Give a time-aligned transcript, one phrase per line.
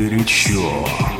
[0.00, 1.19] Горячо.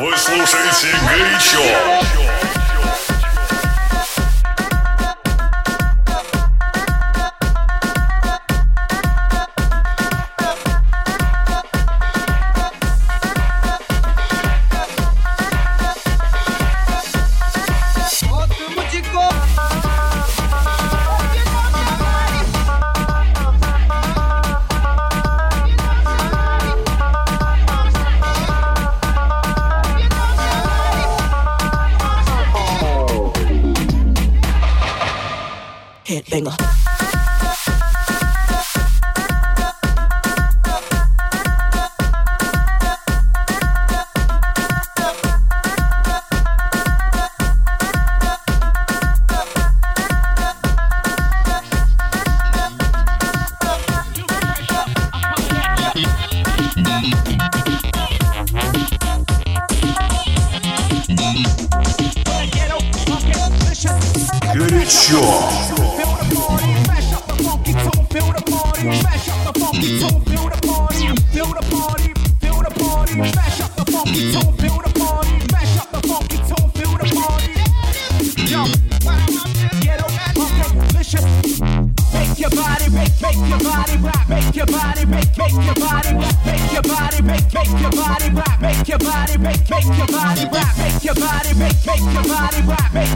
[0.00, 2.61] Вы слушаете «Горячо».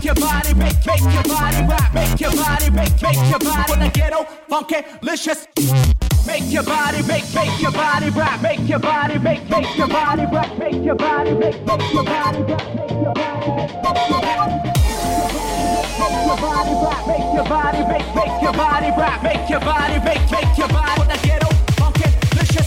[0.07, 3.83] your body, make, make your body rock, make your body, make, make your body when
[3.83, 5.49] I ghetto, funky, licious.
[6.25, 10.25] Make your body, make, make your body rock, make your body, make, make your body
[10.27, 13.67] rock, make your body, make, make your body rock, make your body, make.
[13.67, 13.99] Make
[16.27, 20.57] your body rock, make your body, make, your body rock, make your body, make, make
[20.57, 22.67] your body when I ghetto, funky, licious.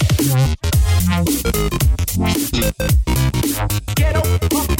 [3.95, 4.79] Ghetto, funky.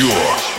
[0.00, 0.49] Sure.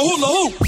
[0.00, 0.67] hula hoop.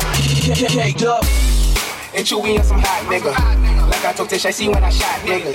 [0.00, 1.24] caked up.
[2.14, 3.34] And Chewy and some hot nigga.
[3.90, 5.54] Like I told Tish, I see when I shot niggas.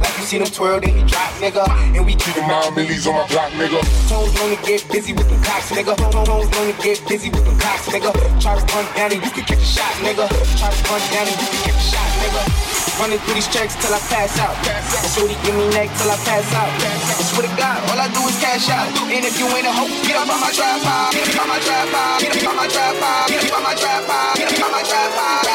[0.00, 1.68] Like you see them twirl, then he drop nigga.
[1.96, 3.80] And we keep them Nine millies on my block, nigga.
[4.08, 5.96] tones only get busy with them cocks, nigga.
[6.10, 8.10] Tones only get busy with them cocks, nigga.
[8.40, 10.26] Try to run down and you can catch a shot, nigga.
[10.58, 12.69] Try to run down and you can catch a shot, nigga.
[13.00, 14.52] Running through these checks till I pass out.
[15.08, 16.68] Shorty give me neck till I pass out.
[16.68, 18.92] I swear to God, all I do is cash out.
[19.08, 21.08] And if you ain't a hoe, get up on my pile.
[21.08, 22.20] Get up on my pile.
[22.20, 23.24] Get up on my pile.
[23.32, 23.72] Get up on my
[24.04, 24.36] pile.
[24.36, 25.48] Get up on my trap pile.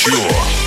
[0.00, 0.61] Trap,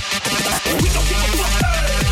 [0.00, 0.46] pile.
[0.80, 2.05] Get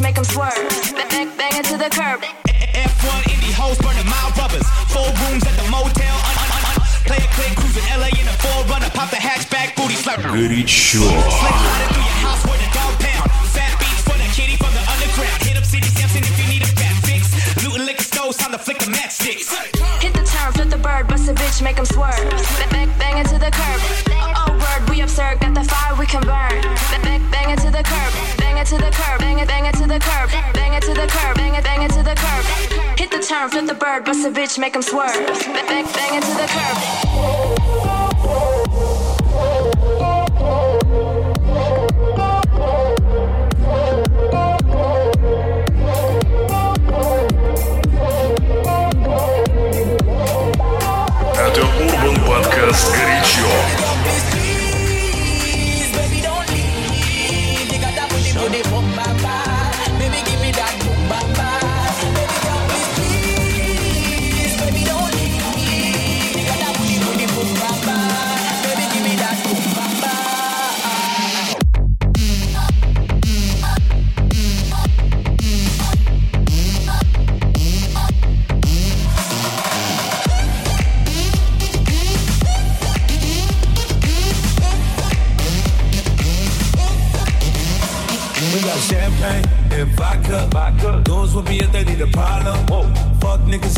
[0.00, 0.96] Make 'em make them swerve.
[0.96, 2.24] Back, back, bang it to the curb.
[2.72, 4.64] F1 indie hoes burning mild rubbers.
[4.88, 6.16] Four rooms at the motel.
[6.24, 6.76] Un, un, un, un.
[7.04, 8.88] Play a click, cruising LA in a forerunner.
[8.96, 10.30] Pop the hatchback, booty slapper.
[10.32, 11.04] Pretty sure.
[11.04, 13.28] Through your house where the dog pound.
[13.52, 15.42] Fat beats for the kitty from the underground.
[15.44, 17.28] Hit up City if you need a fat fix.
[17.76, 19.52] Liquor stores, time to flick the matchsticks.
[20.00, 22.16] Hit the turn, flip the bird, bust a bitch, make swerve.
[22.56, 22.99] Back, back,
[33.90, 35.14] bird, bust a bitch, make 'em swerve.
[35.68, 37.59] Bang, bang into the curb.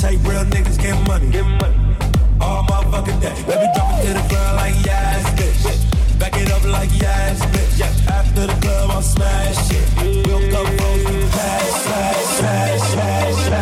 [0.02, 1.30] take real niggas get money.
[1.30, 1.76] Get money.
[2.40, 3.36] All motherfucking day.
[3.46, 6.18] Baby, drop it to the ground like yeah, bitch.
[6.18, 7.78] Back it up like yeah, bitch.
[7.78, 8.18] Yeah.
[8.18, 9.86] After the club, I'll smash it.
[10.26, 10.98] We'll come from
[11.30, 13.61] smash, smash, smash, smash, smash.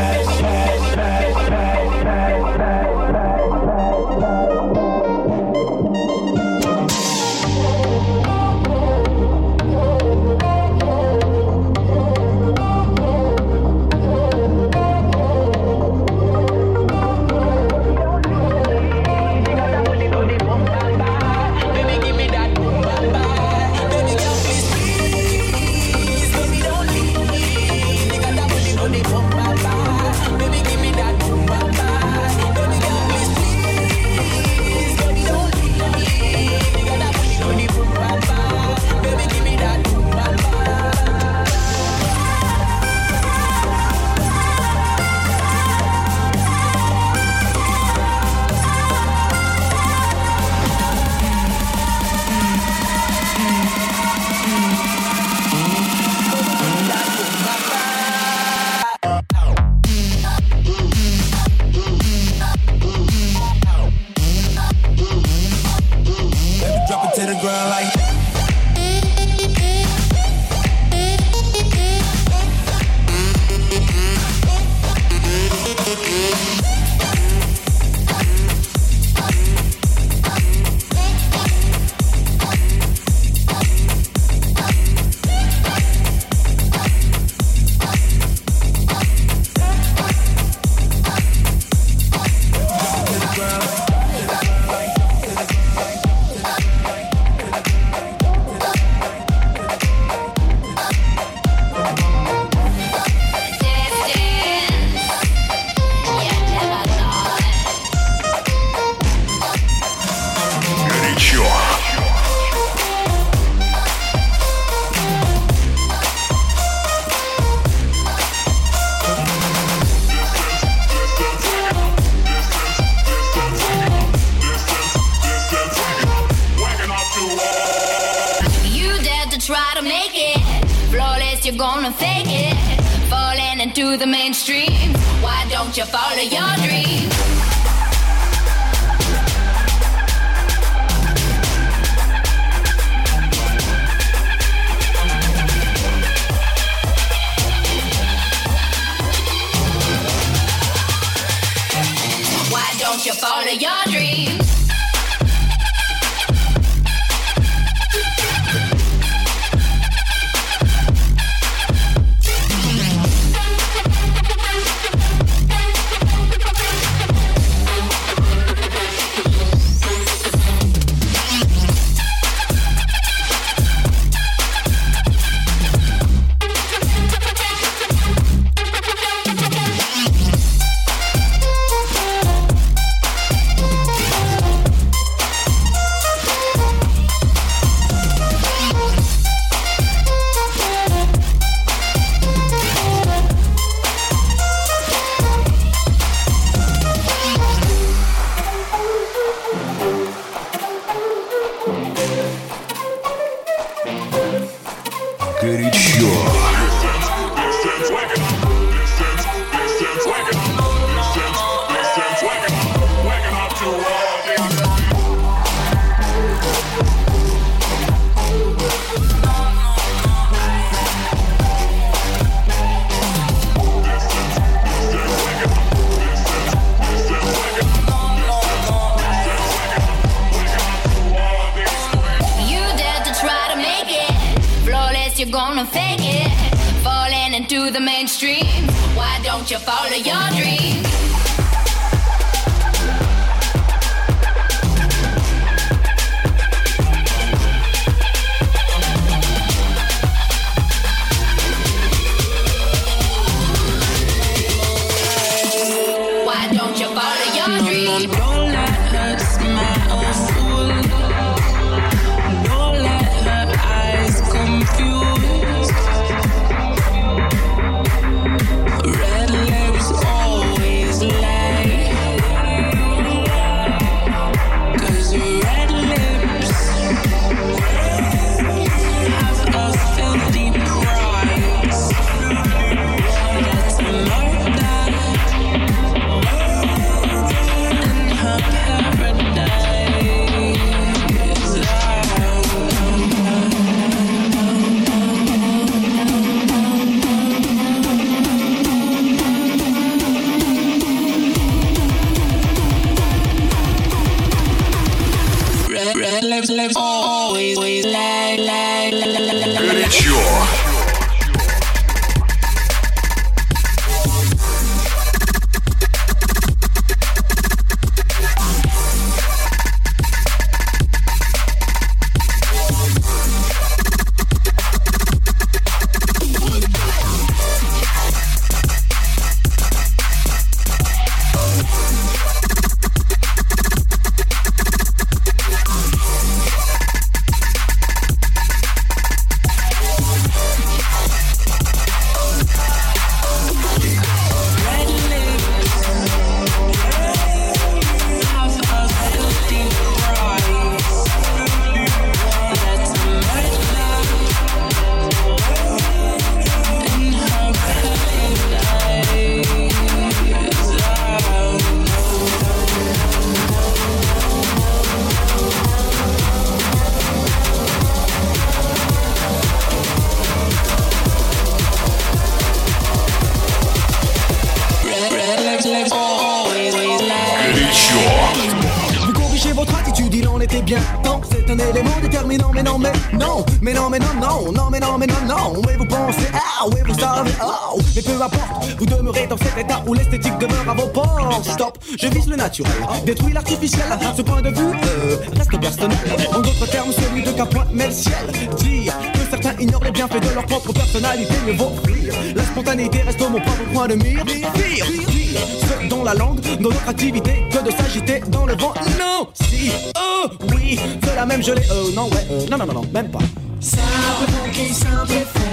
[383.71, 385.63] Mais non, mais non, non, non, mais non, mais non, non.
[385.67, 389.59] Oui, vous pensez, ah, oui, vous savez, oh, mais peu importe, vous demeurez dans cet
[389.59, 391.45] état où l'esthétique demeure à vos portes.
[391.45, 392.73] Stop, je vise le naturel,
[393.05, 393.85] détruis l'artificiel.
[394.17, 395.99] Ce point de vue euh, reste personnel.
[396.35, 398.15] En d'autres termes, celui de Capoin met le ciel.
[398.59, 402.15] Dire que certains ignorent les bienfaits de leur propre personnalité, mieux vaut fuir.
[402.35, 404.25] La spontanéité reste mon propre point de mire.
[404.25, 408.55] Pire, pire, pire, ce dont la langue, dans notre activité, que de s'agiter dans le
[408.55, 408.75] vent.
[408.99, 412.75] Non, si, oh, oui, cela même je l'ai, euh, non, ouais, euh, non, non, non,
[412.75, 413.21] non, même pas.
[413.61, 415.51] Let's let's let's.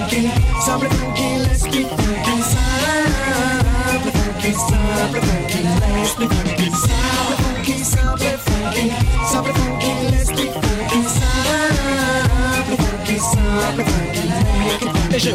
[15.14, 15.32] Et je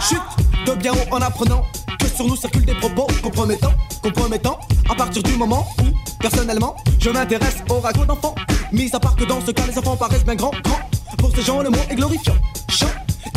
[0.00, 0.20] chute
[0.66, 1.64] de bien haut en apprenant
[1.98, 3.72] que sur nous circulent des propos compromettants,
[4.02, 4.58] compromettants,
[4.90, 5.86] à partir du moment où,
[6.20, 8.34] personnellement, je m'intéresse au ragots d'enfants.
[8.72, 10.87] Mis à part que dans ce cas, les enfants paraissent bien grands, grands.
[11.38, 12.34] Ces gens, le mot est glorifiant.
[12.68, 12.88] Chant,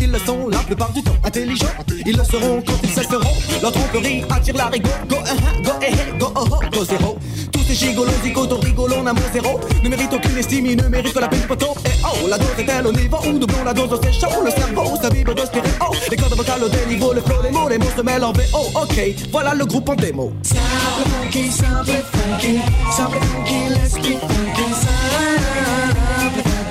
[0.02, 1.14] ils le sont la plupart du temps.
[1.24, 1.68] Intelligents,
[2.04, 3.36] ils le seront quand ils cesseront.
[3.62, 4.90] Leur tromperie attire la rigo.
[5.08, 7.20] Go, uh, go, eh, eh, go, oh, oh, go, zéro.
[7.52, 9.60] Tous ces gigolos, zigotos, rigolons, mot zéro.
[9.84, 11.76] Ne méritent aucune estime, ils ne méritent que la peine du poteau.
[11.86, 14.42] Et oh, la dose est-elle au niveau où doublons la dose, c'est chaud.
[14.44, 15.92] Le cerveau, ça vibre de stéréo.
[16.10, 18.82] Les cordes vocales au déniveau, le flow des mots, les mots se mêlent en VO.
[18.82, 19.00] Ok,
[19.32, 20.34] voilà le groupe en démo.
[20.42, 20.60] Simple
[21.06, 22.62] funky, simple funky,
[22.98, 25.70] simple funky, let's keep funky.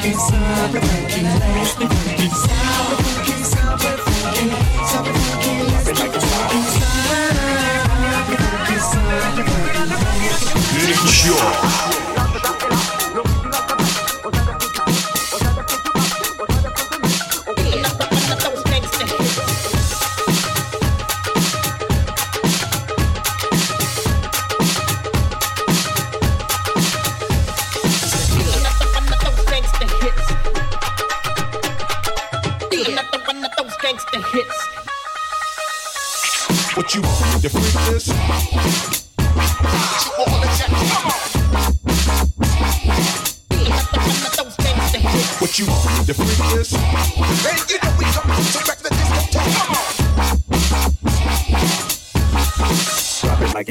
[0.02, 0.40] Funky,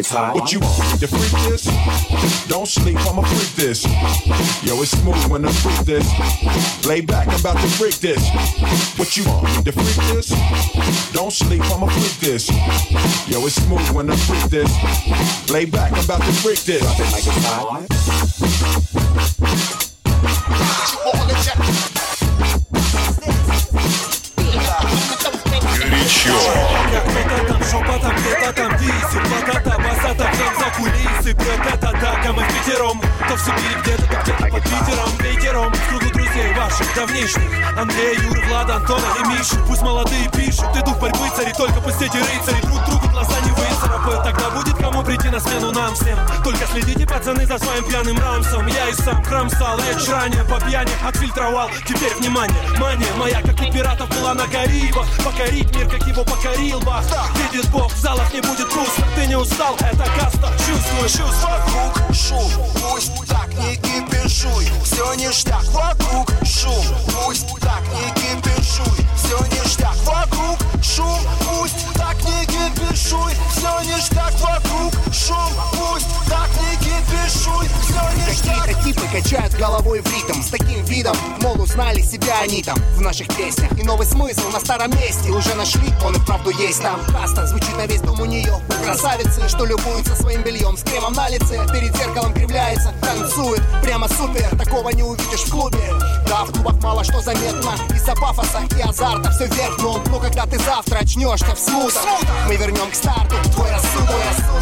[0.09, 0.33] time.
[0.33, 1.07] What you the
[1.49, 1.65] this?
[2.47, 3.85] Don't sleep, I'ma freak this.
[4.63, 6.05] Yo, it's smooth when I freak this.
[6.85, 8.21] Lay back, I'm about to freak this.
[8.97, 9.65] What you want?
[9.65, 9.71] The
[10.13, 10.29] this?
[11.13, 12.49] Don't sleep, I'ma freak this.
[13.29, 14.71] Yo, it's smooth when I freak this.
[15.49, 16.81] Lay back, I'm about to freak this.
[16.81, 17.11] Drop it
[19.79, 19.88] like.
[36.99, 41.79] Давнишних Андрей, Юра, Влада, Антона и Миша Пусть молодые пишут, и дух борьбы цари Только
[41.79, 45.93] пусть эти рыцари друг другу глаза не выцарапают Тогда будет кому прийти на смену нам
[45.95, 46.17] всем.
[46.43, 48.67] Только следите, пацаны, за своим пьяным рамсом.
[48.67, 53.55] Я и сам храм стал, речь ранее по пьяни Отфильтровал, теперь внимание, мания Моя, как
[53.61, 55.07] у пиратов, была на Карибах.
[55.23, 57.03] Покорить мир, как его покорил Бах.
[57.51, 60.51] Видит Бог, в залах не будет грустно Ты не устал, это каста.
[60.67, 63.28] Чувствуешь, чувствуешь Вокруг шум, пусть
[63.59, 71.93] не кипишуй Все ништяк, вокруг шум, пусть так не кипишуй Все ништяк, вокруг шум Пусть
[71.93, 74.93] так не кипишуй, все ништяк вокруг.
[75.13, 78.65] Шум, пусть так не кипишуй, все ништяк.
[78.65, 83.01] Какие-то типы качают головой в ритм С таким видом, мол, узнали себя они там В
[83.01, 83.71] наших песнях.
[83.79, 86.99] И новый смысл на старом месте Уже нашли, он и правду есть там.
[87.07, 91.13] Каста звучит на весь дом у нее У красавицы, что любуется своим бельем С кремом
[91.13, 95.79] на лице, перед зеркалом кривляется Танцует, прямо супер, такого не увидишь в клубе.
[96.27, 100.45] Да, в клубах мало что заметно Из-за пафоса и азарта все вверх, но, но когда
[100.45, 102.05] ты завтра очнешься в смутах.
[102.47, 104.09] Мы вернем к старту твой рассудок.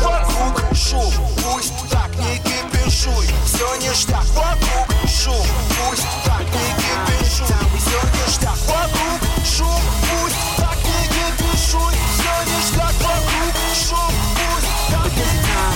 [0.02, 3.28] Вокруг шум, пусть так не кипишуй.
[3.46, 7.56] Все ништяк, вокруг шум, пусть так не кипишуй.
[7.78, 11.96] Все ништяк, вокруг шум, пусть так не кипишуй.
[12.16, 15.28] Все ништяк, вокруг шум, пусть так не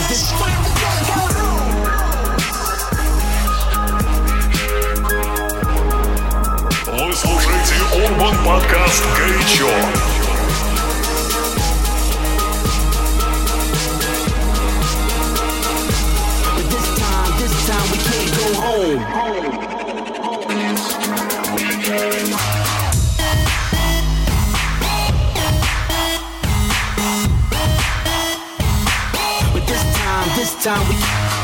[0.08, 0.54] кипишуй.
[6.88, 10.11] Вы слушаете Урбан подкаст «Горячо».
[30.62, 31.41] time we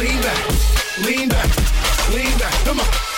[0.00, 0.48] lean back,
[1.04, 1.56] lean back,
[2.14, 2.54] lean back.
[2.64, 3.09] Come on.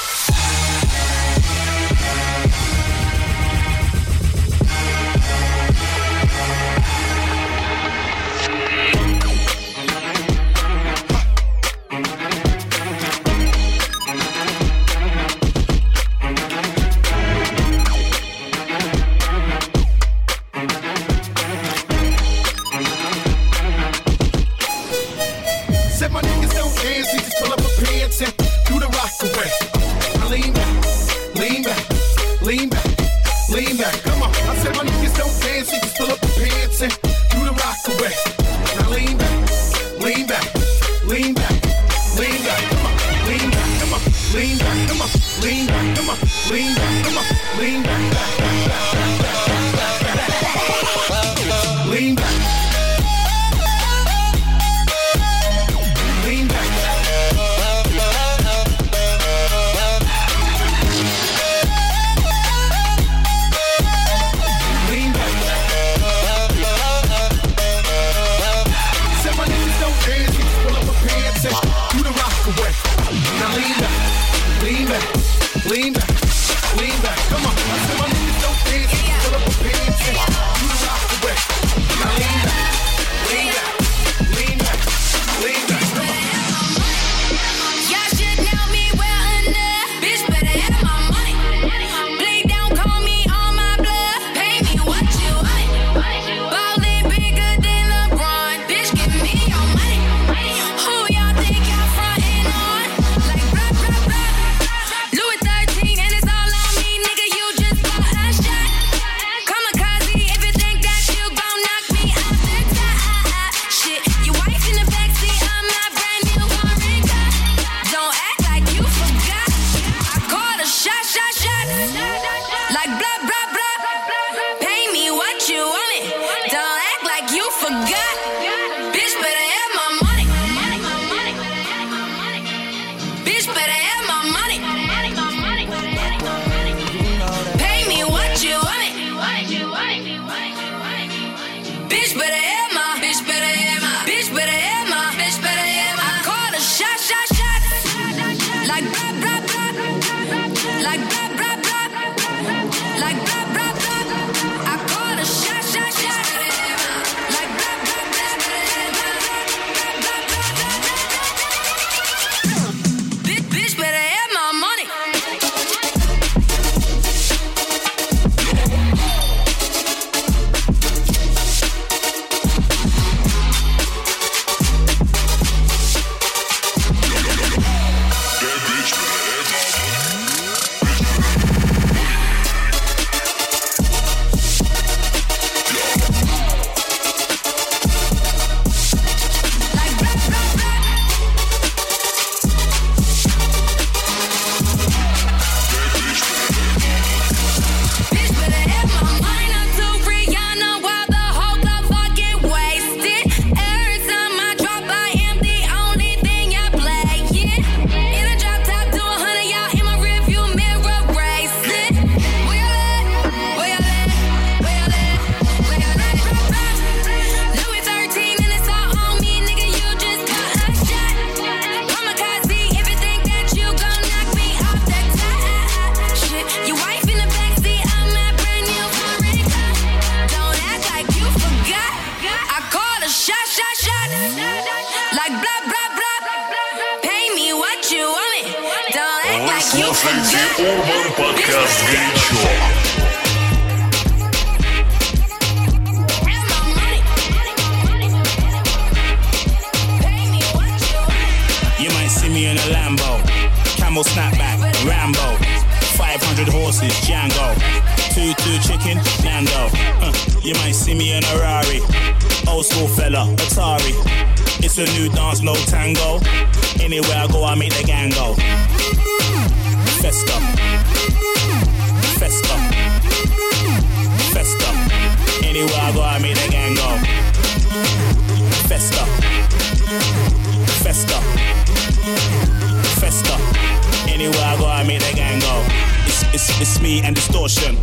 [286.61, 287.77] It's, me and distortion.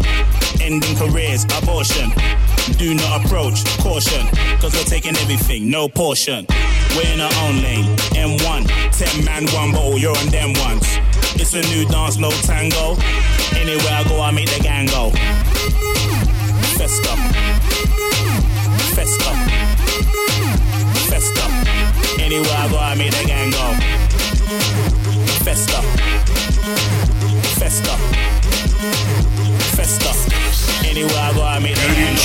[0.59, 2.11] Ending careers, abortion.
[2.77, 4.27] Do not approach, caution.
[4.59, 6.45] Cause we're taking everything, no portion.
[6.95, 7.85] We're in our own lane.
[8.11, 10.83] M1, 10 man, one bottle, you're on them ones.
[11.35, 12.97] It's a new dance, no tango.
[13.55, 15.11] Anywhere I go, I make the gang go.
[16.75, 17.15] Festa.
[18.95, 19.31] Festa.
[21.07, 22.21] Festa.
[22.21, 23.73] Anywhere I go, I make the gang go.
[25.45, 25.81] Festa.
[27.57, 28.38] Festa.
[29.75, 30.11] Festa.
[30.87, 32.19] Anywhere I go, I make the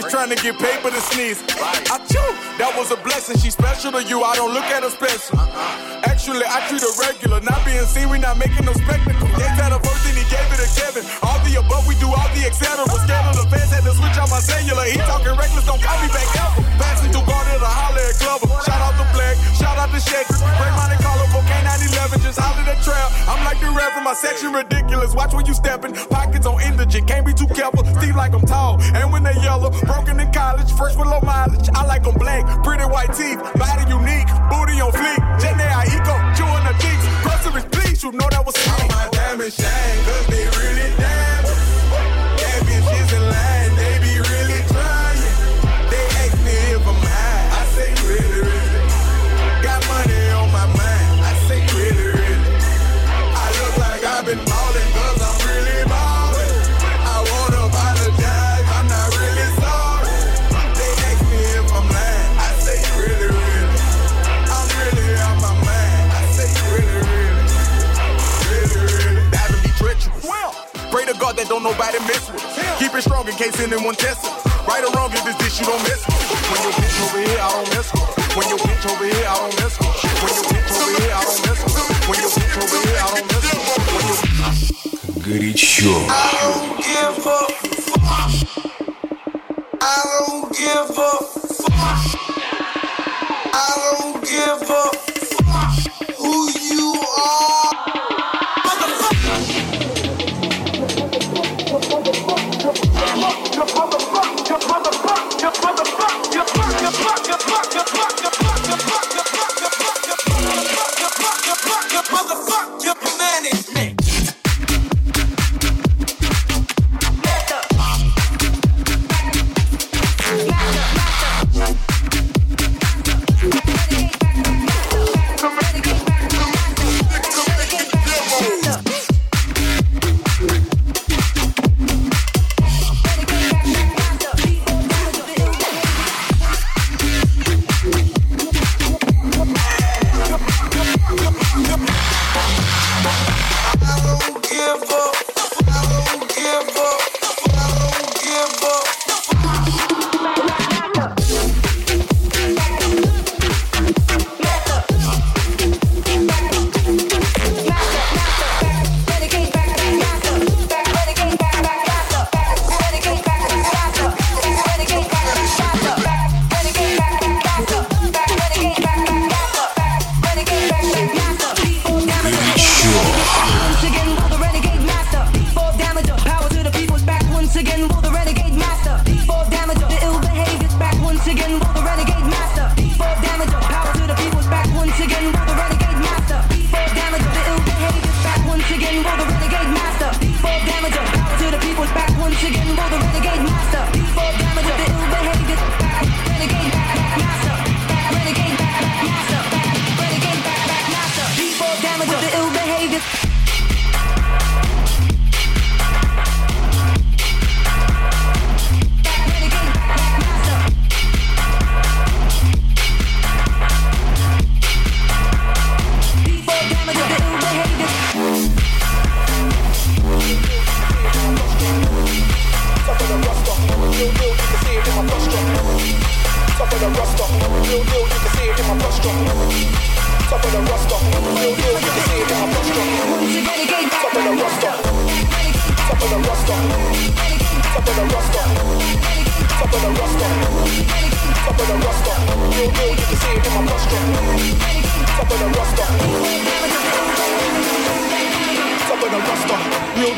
[0.00, 1.44] just trying to get paper to sneeze.
[1.92, 2.28] I chew.
[2.56, 3.36] That was a blessing.
[3.36, 4.24] She special to you.
[4.24, 5.36] I don't look at her special.
[6.08, 7.40] Actually, I treat her regular.
[7.44, 9.28] Not being seen, we not making no spectacle.
[9.36, 11.04] They had a verse and he gave it to Kevin.
[11.20, 12.88] All the above, we do all the etc.
[12.88, 14.88] Scandal the fans had to switch out my cellular.
[14.88, 16.64] He talking reckless, don't call me back ever.
[16.80, 18.48] Passing through Garden to holler at Glover.
[18.64, 20.40] Shout out to Black, shout out to Shakers.
[20.40, 21.20] Bring money, call
[22.30, 23.10] just holler that trap.
[23.26, 25.14] I'm like the rapper, my section ridiculous.
[25.14, 25.94] Watch where you stepping.
[26.06, 26.59] Pockets on
[26.90, 27.84] indigent, can't be too careful.
[27.84, 31.68] Steve like I'm tall, and when they yellow, broken in college, fresh with low mileage.
[31.74, 35.20] I like them black, pretty white teeth, body unique, booty on fleek.
[35.40, 37.04] Jenny I eco, chewing the cheeks.
[37.22, 38.88] Groceries, please, you know that was sweet.
[38.88, 40.29] my diamond shine, cause
[73.39, 74.67] Keep it strong in case anyone tests it.
[74.67, 76.19] Right or wrong, if this dish you don't mess with.
[76.51, 78.35] When your bitch over here, I don't mess with.
[78.35, 79.95] When your bitch over here, I don't mess with.
[80.19, 81.79] When your bitch over here, I don't mess with.
[82.09, 83.87] When your bitch over here, I don't mess with.
[83.95, 84.19] When your
[85.25, 86.38] Горячо.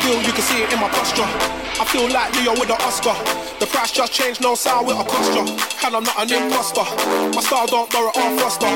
[0.03, 1.25] Deal, you can see it in my posture.
[1.79, 3.15] I feel like Leo with the Oscar.
[3.59, 5.47] The price just changed, no sound with a posture.
[5.87, 6.83] And I'm not an imposter.
[7.31, 8.67] My style don't borrow or foster.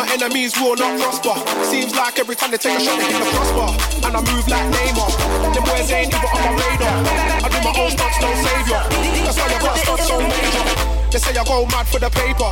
[0.00, 1.36] My enemies will not prosper.
[1.68, 3.70] Seems like every time they take a shot, they hit the crossbar.
[4.08, 5.10] And I move like Neymar.
[5.52, 6.96] Them boys ain't even on my radar.
[7.44, 8.82] I do my own stunts, no savior.
[9.24, 10.89] That's why you got stuff so major.
[11.11, 12.51] They say I go mad for the paper.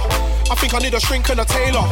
[0.49, 1.84] I think I need a shrink and a tailor.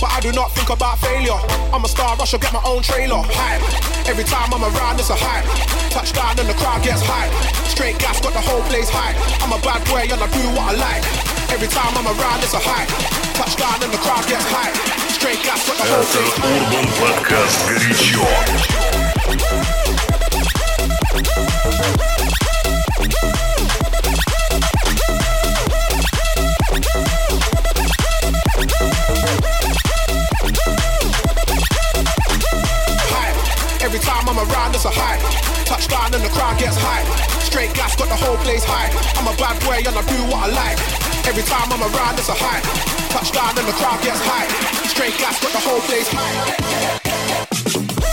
[0.00, 1.40] But I do not think about failure.
[1.72, 3.22] I'm a star, I should get my own trailer.
[3.26, 3.62] Hype.
[4.08, 5.44] Every time I'm around, it's a hype.
[5.90, 7.32] Touchdown and the crowd gets hype.
[7.66, 9.16] Straight gas, got the whole place hype.
[9.42, 11.04] I'm a bad boy and I do what I like.
[11.50, 12.88] Every time I'm around, it's a hype.
[13.34, 14.76] Touchdown and the crowd gets hype.
[15.10, 16.54] Straight gas, got the whole Это place hype.
[16.70, 18.24] Урбан Подкаст «Горячо».
[34.37, 35.23] I'm around, it's a hype.
[35.63, 37.07] Touchdown and the crowd gets hype.
[37.41, 38.91] Straight gas, got the whole place hype.
[39.15, 40.79] I'm a bad boy and I do what I like.
[41.25, 42.67] Every time I'm around, it's a hype.
[43.15, 44.51] Touchdown and the crowd gets hype.
[44.91, 48.04] Straight gas, got the whole place hype.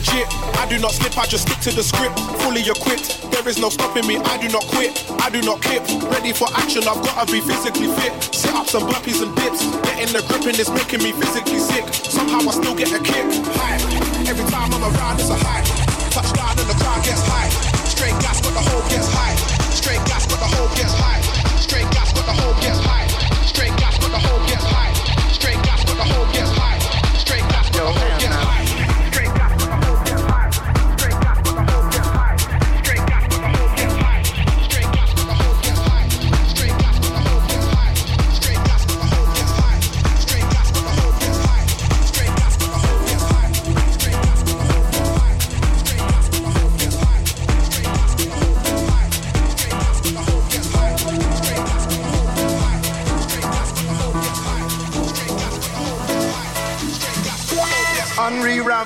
[0.00, 0.26] legit.
[0.56, 2.16] I do not skip, I just stick to the script.
[2.40, 4.16] Fully equipped, there is no stopping me.
[4.16, 5.84] I do not quit, I do not clip.
[6.08, 8.12] Ready for action, I've gotta be physically fit.
[8.32, 9.60] Set up some burpees and dips.
[9.84, 11.84] Getting the grip and it's making me physically sick.
[11.92, 13.24] Somehow I still get a kick.
[13.60, 13.76] High.
[14.24, 15.64] Every time I'm around, it's a high.
[16.16, 17.50] Touchdown and the crowd gets high.
[17.84, 19.36] Straight gas, but the whole gets high.
[19.76, 21.20] Straight gas, but the whole gets high.
[21.60, 23.06] Straight gas, but the whole gets high.
[23.44, 24.92] Straight gas, but the whole gets high.
[25.28, 26.59] Straight gas, but the whole gets high.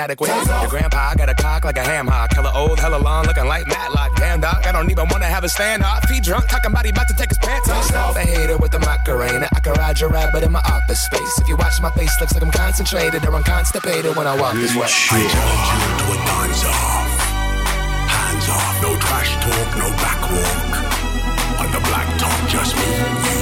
[0.00, 0.30] Inadequate.
[0.30, 2.32] Your grandpa got a cock like a ham hock.
[2.32, 4.16] Hella old, hella long, looking like Matlock.
[4.16, 6.08] Damn dog, I don't even wanna have a stand off.
[6.08, 8.14] He drunk, talking about he about to take his pants off.
[8.14, 9.48] The hater with the Macarena.
[9.54, 11.38] I can ride your rabbit in my office space.
[11.38, 14.54] If you watch my face, looks like I'm concentrated or I'm constipated when I walk
[14.54, 14.84] this way.
[14.84, 17.10] I challenge you to a dance off.
[18.16, 20.72] Hands off, no trash talk, no back walk.
[21.60, 23.39] On the black top, just me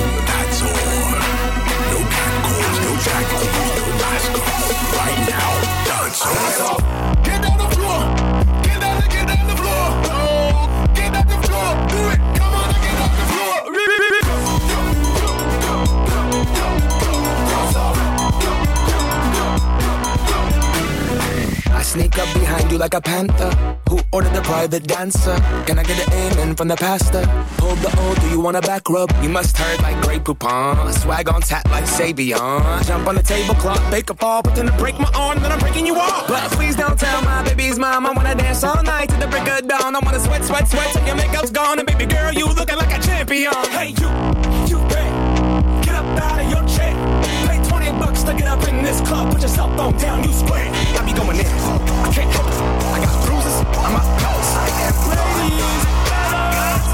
[22.98, 23.50] a panther.
[23.88, 25.36] Who ordered the private dancer?
[25.66, 27.24] Can I get an amen from the pastor?
[27.62, 29.10] Hold the O, do you want a back rub?
[29.22, 30.92] You must hurt like Grey Poupon.
[30.92, 32.86] Swag on tap like Savion.
[32.86, 35.86] Jump on the tablecloth, bake a fall, pretend to break my arm, then I'm breaking
[35.86, 36.26] you off.
[36.28, 39.46] But please don't tell my baby's mom I wanna dance all night to the break
[39.48, 39.94] of dawn.
[39.94, 41.78] I wanna sweat, sweat, sweat till your makeup's gone.
[41.78, 43.54] And baby girl, you looking like a champion.
[43.76, 44.08] Hey, you,
[48.28, 49.32] 20 bucks to get up in this club.
[49.32, 50.70] Put your cell phone down, you square.
[50.70, 51.46] I be going in.
[51.46, 52.54] I can't help it.
[52.94, 53.54] I got bruises
[53.84, 54.50] on my pelvis.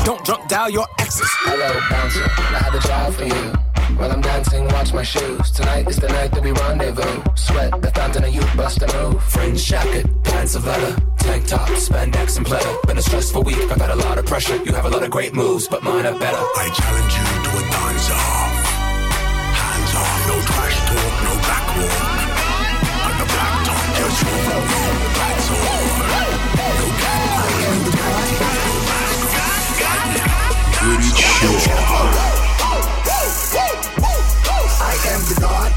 [0.05, 1.28] Don't drunk dial your exes.
[1.45, 2.24] Hello, bouncer.
[2.24, 3.53] I have a job for you.
[3.97, 5.51] While I'm dancing, watch my shoes.
[5.53, 7.22] Tonight is the night that we rendezvous.
[7.37, 9.22] Sweat the fountain of youth, bust a move.
[9.22, 12.87] Fringe jacket, pants of leather, tank top, spandex and pleather.
[12.87, 14.57] Been a stressful week, I've had a lot of pressure.
[14.64, 16.37] You have a lot of great moves, but mine are better.
[16.37, 18.64] I challenge you to a dance off
[20.28, 21.98] no trash talk, no back walk.
[23.05, 24.64] On the black top, just move on.
[25.18, 25.84] That's all.
[26.59, 29.32] No gang calls, no tactics, no mask.
[30.78, 31.61] Pretty sure.
[34.80, 35.72] I am the god.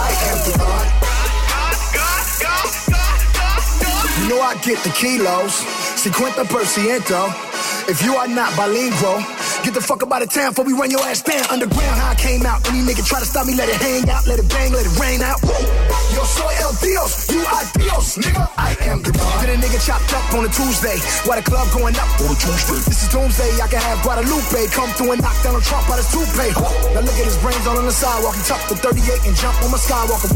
[0.00, 0.80] I am the god.
[4.18, 5.62] You know I get the kilos.
[6.02, 7.47] 50 per ciento.
[7.88, 9.24] If you are not bilingual,
[9.64, 11.42] Get the fuck up out of town before we run your ass down.
[11.50, 12.62] Underground, how I came out.
[12.70, 14.94] Any nigga try to stop me, let it hang out, let it bang, let it
[15.02, 15.42] rain out.
[16.14, 18.46] Yo soy el Dios, you are Dios, nigga.
[18.54, 19.42] I am the God.
[19.42, 20.94] Get a nigga chopped up on a Tuesday.
[21.26, 22.78] Why the club going up on a Tuesday?
[22.86, 23.58] This is Doomsday.
[23.58, 26.54] I can have Guadalupe come through and knock down a Trump out his toupee.
[26.94, 28.38] Now look at his brains all on the sidewalk.
[28.38, 30.30] He tucked the 38 and jump on my skywalker.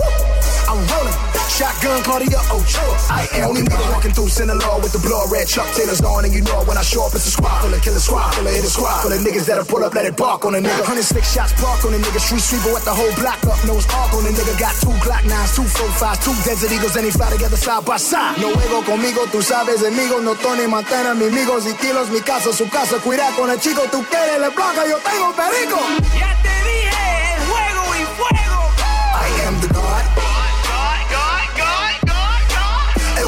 [0.69, 1.17] I'm rolling.
[1.53, 2.97] Shotgun Claudia Ochoa.
[3.13, 6.25] I am only nigga walking through Sinaloa with the blood red Chuck Taylors on.
[6.25, 8.47] And you know when I show up, it's a squad full of killer squad full
[8.47, 10.61] of hit a squad full of niggas that'll pull up, let it bark on a
[10.65, 10.81] nigga.
[10.89, 12.21] 106 shots park on a nigga.
[12.21, 13.61] Street sweeper with the whole block up.
[13.69, 14.55] Nose arc on a nigga.
[14.57, 17.97] Got two Glock 9s, two 45s, two Desert Eagles, and he fly together side by
[18.01, 18.41] side.
[18.41, 20.25] No juego conmigo, tú sabes, amigos.
[20.25, 22.09] No Tony Montana, mi amigos y kilos.
[22.11, 22.97] Mi casa, su casa.
[23.05, 23.83] Cuida con el chico.
[23.93, 25.79] Tú quieres la placa, yo tengo perico.
[26.17, 26.82] Ya te dije,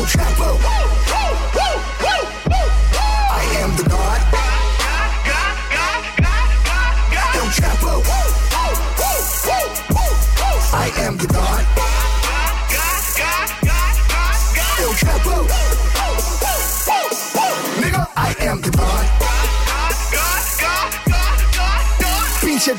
[0.07, 0.74] Chapo.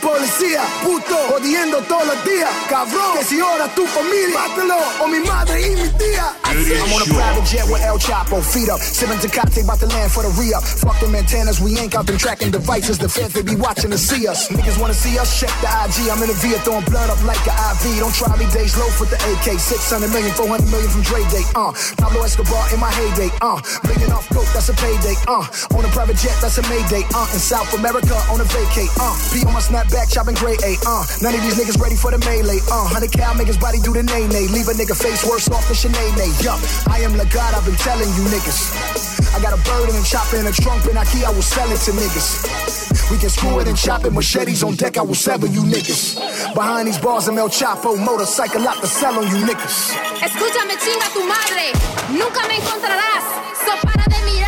[0.02, 3.18] Policía, puto, jodiendo todos los días, cabrón.
[3.18, 6.36] Que si ahora tu familia, mátalo, o mi madre y mi tía.
[6.46, 10.12] I'm on a private jet with El Chapo, feet up, sipping Tecate, about to land
[10.12, 10.64] for the re-up.
[10.64, 12.98] Fuck them antennas, we ain't got them tracking devices.
[12.98, 14.48] The feds, they be watching to see us.
[14.50, 16.08] Niggas wanna see us, check the IG.
[16.10, 18.00] I'm in the Via throwing blood up like an IV.
[18.00, 19.60] Don't try me days low for the AK.
[19.60, 21.72] 600 million, 400 million from Dre Day, uh.
[21.98, 23.60] Pablo Escobar in my heyday, uh.
[23.84, 25.44] Million off coke, that's a payday, uh.
[25.76, 27.28] On a private jet, that's a mayday, uh.
[27.36, 29.12] In South America, on a vacay, uh.
[29.34, 31.06] Be on my snapback, chopping gray A, uh.
[31.22, 32.90] None of these niggas ready for the melee, uh.
[32.90, 34.48] 100 cal make his body do the nay nay.
[34.48, 36.60] Leave a nigga face worse off than Sinead, yup.
[36.90, 39.36] I am the God, I've been telling you niggas.
[39.36, 41.70] I got a bird and a chopper and a trunk and Ikea, I will sell
[41.72, 43.12] it to niggas.
[43.12, 46.18] We can screw it and chop it, machetes on deck, I will sever you niggas.
[46.54, 49.94] Behind these bars, I'm El Chapo, motorcycle out to sell on you niggas.
[50.22, 51.72] Escúchame, chinga tu madre.
[52.12, 53.24] Nunca me encontrarás.
[53.66, 54.45] So para de mirar.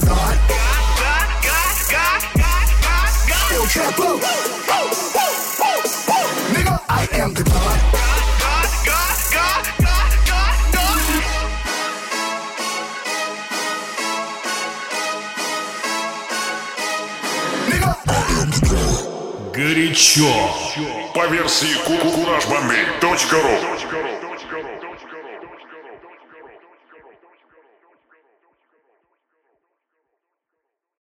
[0.00, 0.38] God.
[0.48, 3.52] God, God, God, God, God, God.
[3.52, 4.08] El Chapo.
[6.54, 7.78] Nigga, I am the God.
[7.92, 10.98] God, God, God, God, God, God.
[17.68, 19.52] Nigga, I am the God.
[19.52, 20.32] Горячо.
[21.14, 23.73] По версии kurajbombi.ru